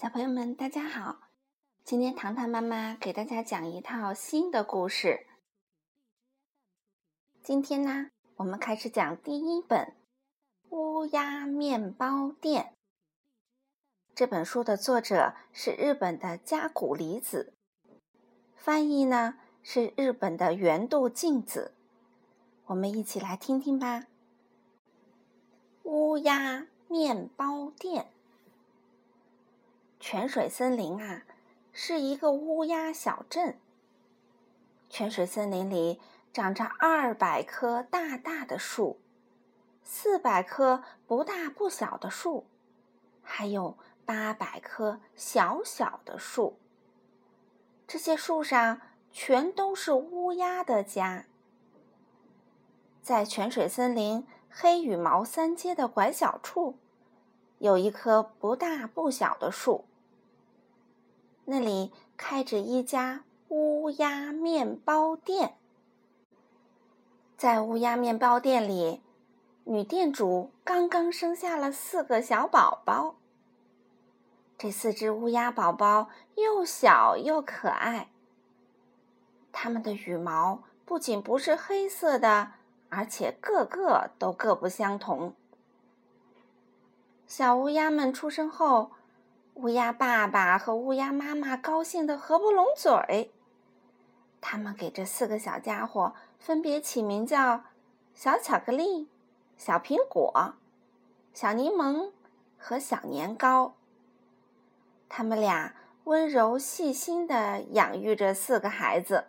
[0.00, 1.22] 小朋友们，大家好！
[1.82, 5.26] 今天糖糖妈妈给大家讲一套新的故事。
[7.42, 9.94] 今天呢，我们开始讲第一本
[10.76, 12.74] 《乌鸦面包店》。
[14.14, 17.54] 这本书的作者是日本的加古里子，
[18.54, 21.74] 翻译呢是日本的原度静子。
[22.66, 24.02] 我们一起来听听吧，
[25.82, 28.04] 《乌鸦面包店》。
[30.00, 31.24] 泉水森林啊，
[31.72, 33.58] 是一个乌鸦小镇。
[34.88, 36.00] 泉水森林里
[36.32, 39.00] 长着二百棵大大的树，
[39.82, 42.46] 四百棵不大不小的树，
[43.22, 46.56] 还有八百棵小小的树。
[47.86, 48.80] 这些树上
[49.10, 51.26] 全都是乌鸦的家。
[53.02, 56.78] 在泉水森林黑羽毛三街的拐角处。
[57.58, 59.84] 有一棵不大不小的树，
[61.50, 65.54] 那里开着一家乌鸦面包店。
[67.38, 69.00] 在乌鸦面包店里，
[69.64, 73.14] 女店主刚刚生下了四个小宝宝。
[74.58, 78.10] 这四只乌鸦宝宝又小又可爱，
[79.50, 82.52] 它们的羽毛不仅不是黑色的，
[82.90, 85.32] 而且个个都各不相同。
[87.26, 88.90] 小乌鸦们出生后，
[89.58, 93.32] 乌鸦爸爸和乌鸦妈妈高兴得合不拢嘴。
[94.40, 97.64] 他们给这四个小家伙分别起名叫
[98.14, 99.08] 小巧克力、
[99.56, 100.54] 小苹果、
[101.34, 102.12] 小柠檬
[102.56, 103.74] 和小年糕。
[105.08, 109.24] 他们俩温柔细心地养育着四个孩子。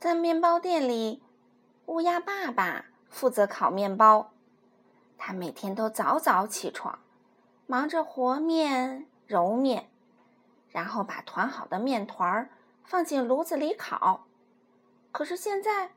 [0.00, 1.22] 在面包店里，
[1.86, 4.32] 乌鸦爸爸负责烤面包。
[5.16, 6.98] 他每天都早早起床，
[7.72, 9.88] 忙着和面、揉面，
[10.68, 12.50] 然后把团好的面团儿
[12.84, 14.26] 放进炉子里烤。
[15.10, 15.92] 可是现在，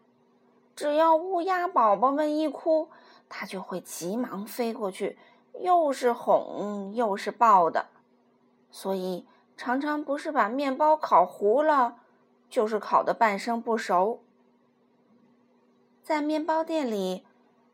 [0.74, 2.88] 只要乌鸦宝宝们一哭，
[3.28, 5.20] 它就会急忙飞过去，
[5.60, 7.88] 又是哄又是抱的，
[8.72, 9.28] 所以
[9.58, 11.98] 常常不是把面包烤糊了，
[12.50, 14.22] 就是烤的半生不熟。
[16.02, 17.26] 在面包店里。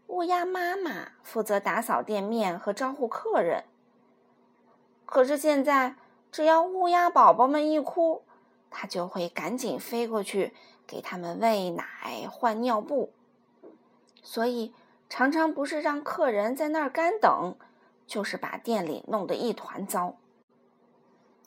[0.07, 3.63] 乌鸦妈妈负责打扫店面和招呼客人。
[5.11, 5.97] 可是现在，
[6.31, 8.23] 只要乌鸦宝宝们一哭，
[8.69, 10.53] 它就会赶紧飞过去
[10.87, 13.11] 给他们喂奶、换尿布。
[14.23, 14.73] 所以，
[15.09, 17.57] 常常不是让客人在那儿干等，
[18.07, 20.15] 就是把店里弄得一团糟。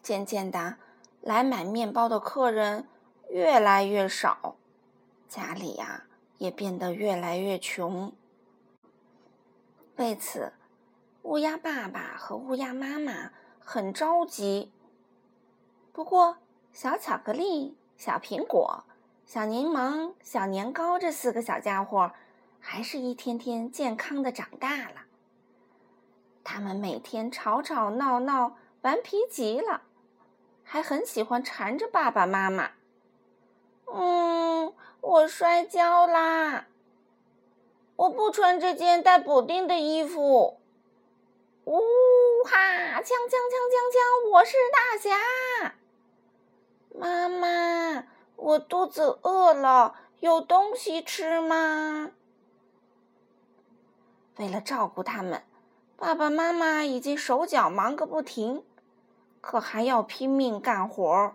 [0.02, 0.76] 渐渐的，
[1.22, 2.86] 来买面包的客人
[3.31, 4.56] 越来越少，
[5.26, 6.04] 家里呀
[6.36, 8.12] 也变得越来越穷。
[9.96, 10.52] 为此，
[11.22, 13.31] 乌鸦爸爸和乌鸦妈妈
[13.64, 14.70] 很着急。
[15.92, 16.36] 不过，
[16.72, 18.84] 小巧克力、小苹果、
[19.25, 22.12] 小柠檬、小年糕这四个小家伙，
[22.60, 25.02] 还是一天天健康的长大了。
[26.42, 29.82] 他们每天吵吵闹闹，顽皮极了，
[30.62, 32.72] 还很喜欢缠着爸爸妈妈。
[33.86, 36.66] 嗯，我摔跤啦。
[37.96, 40.58] 我不穿这件带补丁的衣服。
[41.64, 41.81] 呜
[42.44, 43.00] 哈！
[43.00, 44.31] 锵锵锵锵锵！
[44.31, 45.75] 我是大侠。
[46.94, 48.06] 妈妈，
[48.37, 52.10] 我肚子饿了，有东西吃吗？
[54.37, 55.43] 为了照顾他们，
[55.97, 58.62] 爸爸妈妈已经手脚忙个不停，
[59.41, 61.34] 可还要拼命干活。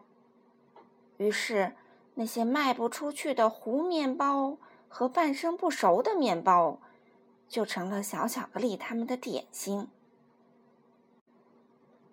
[1.17, 1.75] 于是，
[2.13, 4.57] 那些卖不出去的糊面包。
[4.91, 6.79] 和半生不熟的面包，
[7.47, 9.87] 就成了小巧克力他们的点心。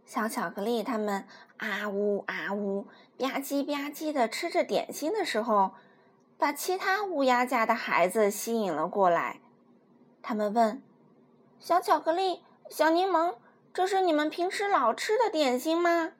[0.06, 1.26] 小巧克力他们
[1.58, 2.84] 啊呜啊呜
[3.18, 5.74] 吧唧吧唧的吃着点心的时候，
[6.38, 9.40] 把其他乌鸦家的孩子吸引了过来。
[10.22, 10.80] 他们问
[11.58, 13.34] ：“小巧克力、小柠檬，
[13.74, 16.12] 这是你们平时老吃的点心吗？”“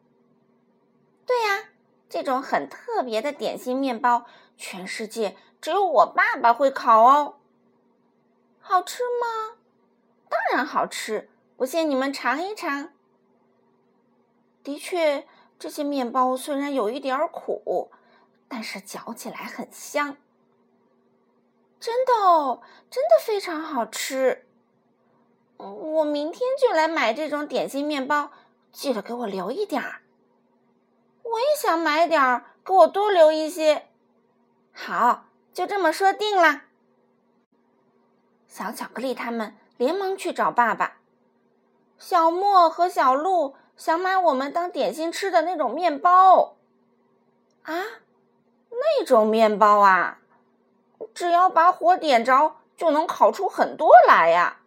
[1.24, 1.68] 对呀，
[2.08, 4.26] 这种很特别的点心面包，
[4.56, 7.36] 全世界。”只有我爸爸会烤哦，
[8.60, 9.56] 好吃吗？
[10.28, 12.90] 当然好吃，不信你们尝一尝。
[14.66, 15.24] 的确，
[15.60, 17.92] 这些面包虽然有一点苦，
[18.48, 20.16] 但是嚼起来很香。
[21.78, 24.44] 真的哦，真的非常好吃。
[25.56, 28.32] 我明天就来买这种点心面包，
[28.72, 30.02] 记得给我留一点儿。
[31.22, 33.86] 我也想买点儿，给我多留一些。
[34.72, 35.26] 好。
[35.52, 36.64] 就这么说定了。
[38.46, 40.98] 小巧克力他们连忙去找爸爸。
[41.96, 46.56] 小莫和小鹿想买我们当点心吃的那种面包。
[47.62, 47.74] 啊，
[48.70, 50.18] 那种面包啊，
[51.14, 54.60] 只要把火点着，就能烤出很多来呀。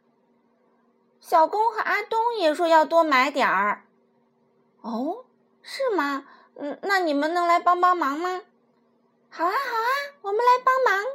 [1.20, 3.84] 小公和阿东也说要多买点儿。
[4.82, 5.26] 哦，
[5.62, 6.26] 是吗？
[6.56, 8.42] 嗯，那你们能来帮帮忙吗？
[9.30, 9.90] 好啊，好啊，
[10.22, 11.06] 我们来帮忙。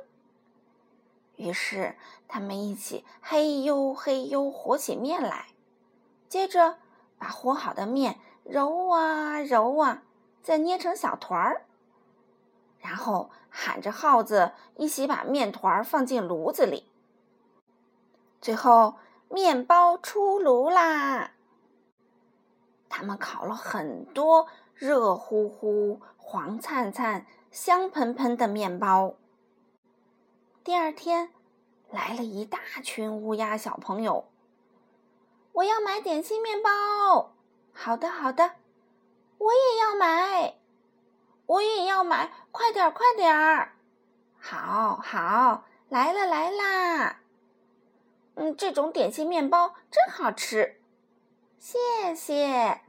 [1.37, 1.97] 于是
[2.29, 5.49] 他们一起嘿呦嘿呦和起面来，
[6.29, 6.79] 接着
[7.25, 10.03] 把和好的面揉啊揉啊，
[10.43, 11.63] 再捏成小团儿，
[12.79, 16.85] 然后喊着号子一起把面团儿放进炉子里。
[18.43, 18.97] 最后，
[19.31, 21.31] 面包出炉啦！
[22.91, 27.25] 他们烤了很多热乎乎、黄灿灿。
[27.51, 29.15] 香喷喷的面包。
[30.65, 31.31] 第二天，
[31.89, 34.27] 来了一大群乌鸦小朋友。
[35.55, 37.33] 我要买点心面包。
[37.73, 38.53] 好的，好的。
[39.39, 40.57] 我也要买。
[41.47, 42.33] 我也要买。
[42.51, 43.77] 快点儿，快点儿。
[44.41, 47.21] 好好，来了来啦。
[48.35, 50.81] 嗯，这种点心面包真好吃。
[51.61, 52.81] 谢谢。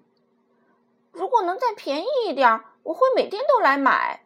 [1.12, 4.26] 如果能再便宜一点，我会每天都来买。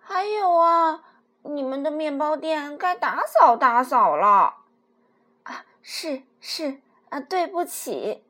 [0.00, 1.04] 还有啊，
[1.42, 4.56] 你们的面包店该打扫打扫了。
[5.44, 8.24] 啊，是是啊，对不起。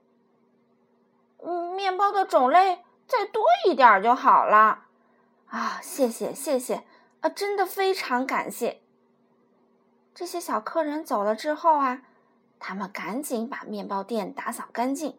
[1.42, 4.86] 嗯，面包的种类再多一点就好了。
[5.46, 6.84] 啊，谢谢谢谢
[7.20, 8.82] 啊，真的非常感谢。
[10.14, 12.02] 这些小客人走了之后啊，
[12.58, 15.18] 他们赶紧把面包店打扫干净，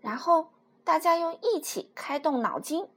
[0.00, 0.50] 然后
[0.84, 2.88] 大家又一起开动脑筋。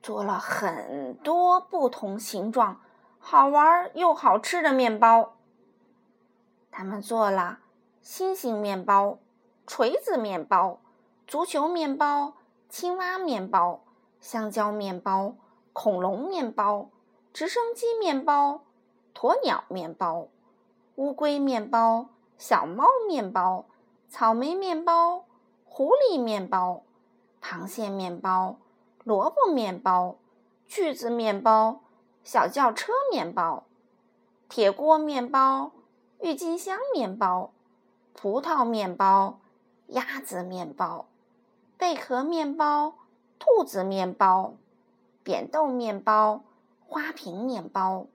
[0.00, 2.80] 做了很多不同形状、
[3.18, 5.36] 好玩又好吃的面包。
[6.70, 7.58] 他们做了
[8.10, 9.18] 星星面包、
[9.66, 10.80] 锤子面包、
[11.26, 12.32] 足球面包、
[12.70, 13.82] 青蛙面包、
[14.18, 15.34] 香蕉面包、
[15.74, 16.88] 恐龙面包、
[17.34, 18.62] 直升机面包、
[19.14, 20.28] 鸵鸟面包、
[20.94, 22.08] 乌龟面包、
[22.38, 23.66] 小猫面包、
[24.08, 25.26] 草莓面包、
[25.66, 26.84] 狐狸面包、
[27.42, 28.56] 螃蟹面包。
[29.04, 30.16] 萝卜面包、
[30.66, 31.80] 锯子面包、
[32.24, 33.64] 小轿车面包、
[34.48, 35.72] 铁锅面包、
[36.22, 37.52] 郁金香面包、
[38.20, 39.38] 葡萄面包、
[39.86, 41.06] 鸭子面包、
[41.76, 42.94] 贝壳面包、
[43.38, 44.54] 兔子面包、
[45.22, 46.42] 扁豆面包、
[46.84, 48.06] 花瓶面包、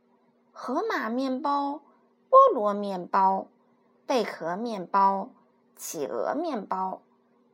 [0.51, 1.79] 河马面包、
[2.29, 3.47] 菠萝面包、
[4.05, 5.29] 贝壳面包、
[5.77, 6.99] 企鹅面包、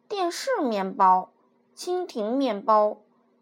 [0.07, 1.29] 电视面包、
[1.75, 2.97] 蜻蜓面包。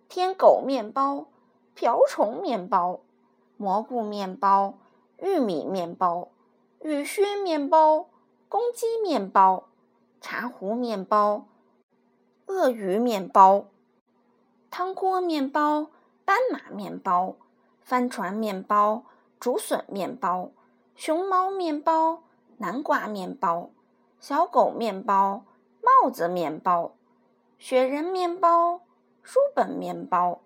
[0.09, 1.27] 天狗面包、
[1.75, 3.01] 瓢虫面包、
[3.57, 4.75] 蘑菇面包、
[5.19, 6.29] 玉米面包、
[6.81, 8.07] 雨靴面包、
[8.49, 9.67] 公鸡面包、
[10.21, 11.45] 茶壶面包、
[12.47, 13.65] 鳄鱼面包、
[14.69, 15.87] 汤锅面包、
[16.25, 17.35] 斑马面包、
[17.81, 19.03] 帆船面包、
[19.39, 20.51] 竹笋面包、
[20.95, 22.23] 熊猫面包、
[22.57, 23.69] 南瓜面包、
[24.19, 25.43] 小狗面包、
[25.81, 26.93] 帽子面包、
[27.57, 28.81] 雪人面包。
[29.27, 30.39] 书本面包、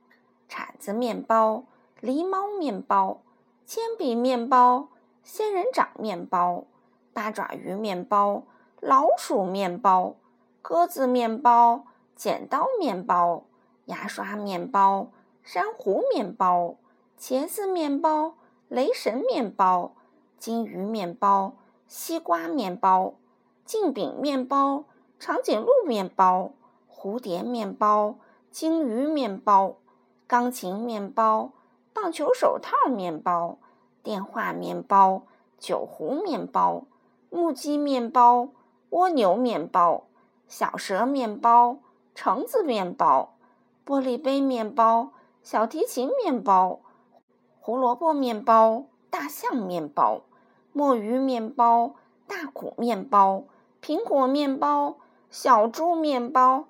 [0.50, 1.65] 铲子面包、
[2.01, 3.21] 狸猫面包、
[3.63, 4.88] 铅笔面包、
[5.24, 6.65] 仙人掌面包、
[7.13, 8.43] 八爪鱼面包、
[8.79, 10.15] 老鼠面包、
[10.61, 13.44] 鸽子面包、剪刀面包、
[13.85, 15.07] 牙刷面包、
[15.44, 16.75] 珊瑚面包、
[17.19, 18.35] 茄子面包、
[18.68, 19.94] 雷神面包、
[20.37, 21.53] 金鱼面包、
[21.87, 23.15] 西瓜面包、
[23.65, 24.85] 镜饼面包、
[25.19, 26.51] 长颈鹿面包、
[26.89, 28.15] 蝴蝶面包。
[28.51, 29.77] 鲸鱼面包、
[30.27, 31.53] 钢琴面包、
[31.94, 33.57] 棒球手套面包、
[34.03, 35.21] 电话面包、
[35.57, 36.83] 酒壶面包、
[37.31, 38.50] 木屐面包、
[38.92, 40.04] 蜗牛面包、
[40.47, 41.80] 小蛇面包、
[42.14, 43.35] 橙子面包、
[43.83, 46.81] 玻璃杯面包、小提琴面包、
[47.59, 50.21] 胡萝卜面包、大象面包、
[50.73, 51.95] 墨鱼面包、
[52.28, 53.45] 大骨面包、
[53.81, 54.97] 苹果面包、
[55.31, 56.66] 小猪面包。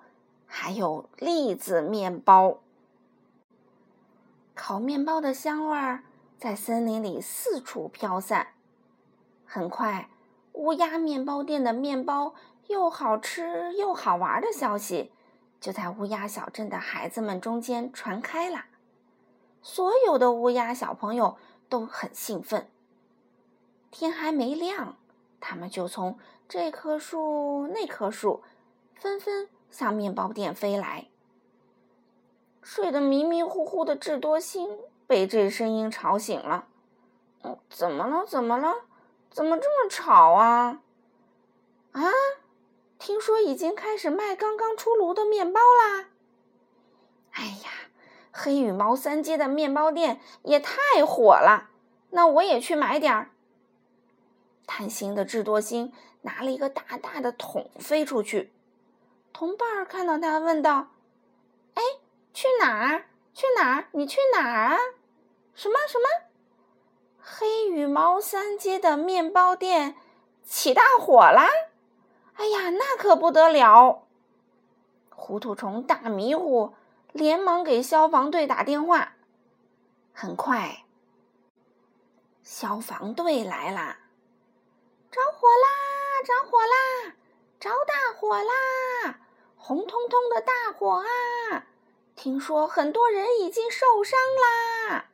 [0.54, 2.58] 还有栗子面包，
[4.54, 6.04] 烤面包的香味儿
[6.38, 8.48] 在森林里四处飘散。
[9.46, 10.10] 很快，
[10.54, 12.34] 乌鸦面包店的面包
[12.68, 15.12] 又好吃又好玩的消息
[15.60, 18.66] 就在乌鸦小镇的孩子们中间传开了。
[19.62, 21.38] 所有的乌鸦小朋友
[21.70, 22.68] 都很兴奋。
[23.92, 24.96] 天还没亮，
[25.40, 26.18] 他们就从
[26.48, 28.42] 这棵树那棵树
[28.96, 29.50] 纷纷。
[29.70, 31.08] 向面包店飞来，
[32.62, 36.68] 睡得迷迷糊糊的智多星被这声音吵醒了。
[37.44, 38.26] 嗯，怎么了？
[38.26, 38.74] 怎么了？
[39.32, 40.82] 怎么这么吵啊？
[41.94, 42.02] 啊，
[43.00, 46.10] 听说已经开始卖刚刚出炉的面包啦。
[47.32, 47.72] 哎呀，
[48.32, 51.70] 黑羽毛三街的面包店也太火了，
[52.10, 53.32] 那我也去买点儿。
[54.68, 58.52] 贪心的智多星拿了一个大大的桶飞出去，
[59.32, 60.90] 同伴看到他问道
[61.76, 61.82] ：“哎，
[62.34, 63.06] 去哪儿？
[63.34, 63.88] 去哪儿？
[63.92, 64.78] 你去哪儿啊？
[65.56, 66.31] 什么什么？
[67.22, 69.96] 黑羽毛三街的面包店
[70.44, 71.48] 起大火啦！
[72.36, 74.08] 哎呀，那可不得了！
[75.10, 76.74] 糊涂虫大迷糊。”
[77.14, 79.18] 连忙给消防队打电话。
[80.14, 80.86] 很快，
[82.42, 84.00] 消防队来啦！
[85.12, 86.24] 着火啦！
[86.24, 87.16] 着火啦！
[87.60, 89.20] 着大火啦！
[89.58, 91.68] 红彤彤的大火啊！
[92.16, 94.18] 听说很多人已经受伤
[94.88, 95.11] 啦。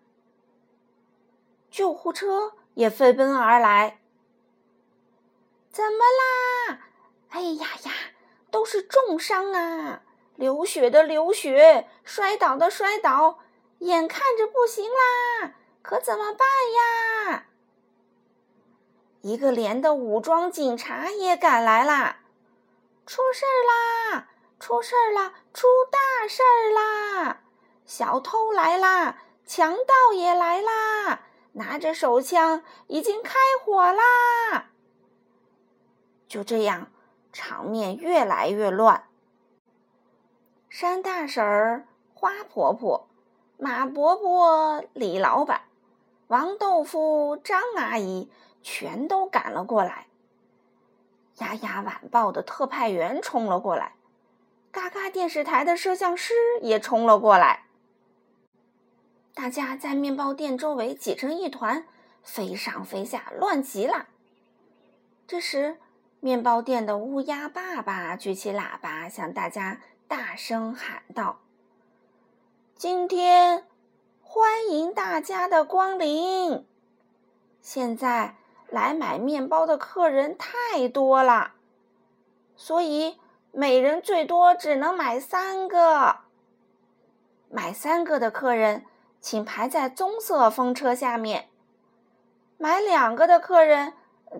[1.69, 4.00] 救护车也飞奔而来。
[5.71, 6.79] 怎么啦？
[7.29, 7.91] 哎呀呀，
[8.50, 10.01] 都是重伤啊！
[10.36, 13.39] 流血的流血，摔倒的摔倒，
[13.79, 16.47] 眼看着不行啦，可怎么办
[17.29, 17.45] 呀？
[19.21, 22.19] 一个连的武装警察也赶来啦！
[23.05, 24.29] 出事啦！
[24.59, 25.33] 出事儿啦！
[25.53, 26.41] 出大事
[26.74, 27.41] 啦！
[27.86, 29.17] 小偷来啦！
[29.45, 31.26] 强盗也来啦！
[31.58, 33.34] 拿着手枪，已经开
[33.64, 34.70] 火啦！
[36.28, 36.92] 就这样，
[37.34, 39.06] 场面越来越乱。
[40.70, 43.08] 山大婶儿、花婆婆、
[43.58, 45.62] 马伯伯、李老板、
[46.28, 48.30] 王豆腐、张阿姨
[48.62, 50.06] 全都赶了过来。
[51.40, 53.96] 丫丫晚报的特派员冲了过来，
[54.72, 57.66] 嘎嘎电视台的摄像师也冲了过来。
[59.38, 61.86] 大家在面包店周围挤成一团，
[62.24, 64.08] 飞上飞下，乱极了。
[65.27, 65.77] 这时，
[66.20, 69.79] 面包店的乌鸦爸爸举起喇叭，向大家。
[70.08, 71.38] 大声喊道
[72.75, 73.65] ：“今天
[74.24, 76.65] 欢迎大家的光临！
[77.62, 78.38] 现在
[78.70, 81.51] 来买面包的客人太多了，
[82.56, 83.20] 所以
[83.51, 86.22] 每人最多只能买三个。
[87.50, 88.86] 买三个的客人，
[89.27, 91.50] 请排在棕色风车下面；
[92.57, 93.91] 买两个的客人，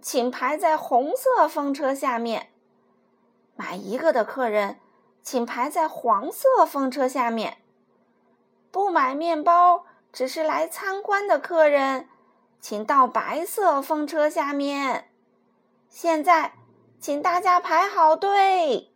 [0.02, 2.44] 请排在红色风车下面；
[3.58, 4.80] 买一个的客人。”
[5.22, 7.58] 请排在黄色风车下面。
[8.72, 12.08] 不买面包，只是来参观的客人，
[12.62, 15.10] 请到白色风车下面。
[15.90, 16.54] 现在，
[17.02, 18.90] 请大家排好队。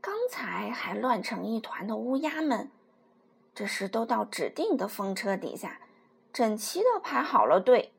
[0.00, 2.72] 刚才还乱成一团的乌鸦们，
[3.60, 5.80] 这时都到指定的风车底下，
[6.32, 7.92] 整齐的排好了队。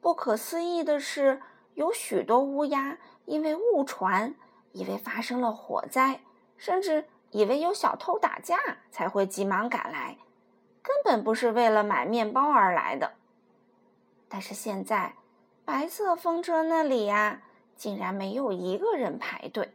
[0.00, 1.42] 不可思议的是，
[1.74, 4.34] 有许多乌鸦因为误传。
[4.72, 6.22] 以为发生了火灾，
[6.56, 8.58] 甚至以为有小偷打架，
[8.90, 10.16] 才会急忙赶来，
[10.82, 13.12] 根本不是为了买面包而来的。
[14.26, 15.16] 但是现在，
[15.66, 17.42] 白色风车那里呀，
[17.76, 19.74] 竟然没有一个人排队。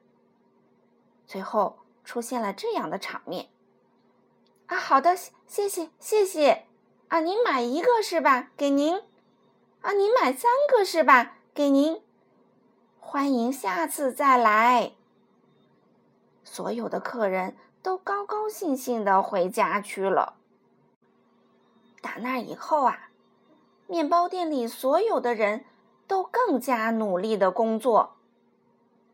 [1.28, 3.48] 最后出现了这样的场面：
[4.70, 5.16] 啊，好的，
[5.48, 6.68] 谢谢，谢谢。
[7.08, 8.52] 啊，您买一个是吧？
[8.56, 9.02] 给您。
[9.82, 11.38] 啊，您买三个是吧？
[11.56, 12.04] 给您。
[13.00, 14.92] 欢迎下次再来。
[16.44, 20.36] 所有的客人都高高兴兴的回家去了。
[22.00, 23.10] 打那以后啊，
[23.88, 25.66] 面包店里所有的人
[26.06, 28.18] 都更加努力的工作。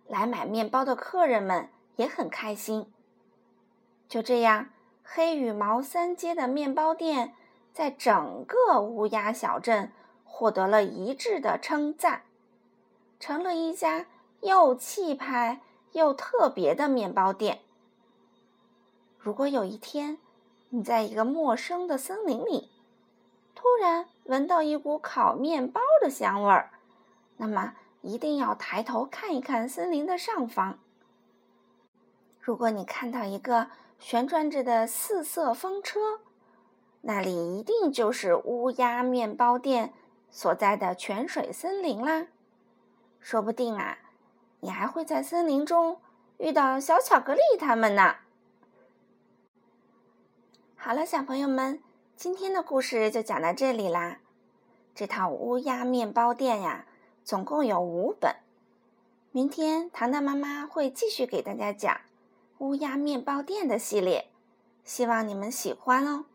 [0.06, 2.92] 来买面包的客人们也很开心。
[4.10, 4.68] 就这样，
[5.08, 7.36] 黑羽毛三街的面包店
[7.72, 9.92] 在整个乌鸦小镇
[10.24, 12.24] 获得了一致的称赞。
[13.20, 14.08] 成了一家
[14.42, 15.62] 又气派
[15.94, 17.60] 又特别的面包店。
[19.18, 20.18] 如果有一天
[20.70, 22.70] 你在一个陌生的森林里，
[23.54, 26.72] 突然闻到一股烤面包的香味儿，
[27.38, 30.78] 那么一定要抬头看一看森林的上方。
[32.42, 36.20] 如果你看到一个旋转着的四色风车，
[37.02, 39.94] 那里一定就是乌鸦面包店
[40.30, 42.28] 所在的泉水森林啦。
[43.20, 43.98] 说不定啊，
[44.60, 46.00] 你还会在森林中
[46.38, 48.18] 遇到小巧克力他们呢。
[50.76, 51.82] 好了，小朋友们，
[52.16, 54.20] 今天的故事就讲到这里啦。
[54.94, 56.86] 这套乌鸦面包店呀，
[57.24, 58.36] 总共有五本。
[59.32, 62.00] 明天糖糖妈妈会继续给大家讲
[62.60, 64.30] 乌鸦面包店的系列，
[64.84, 66.26] 希望你们喜欢哦。